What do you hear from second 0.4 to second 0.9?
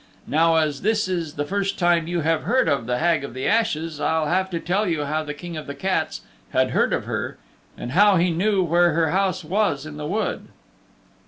as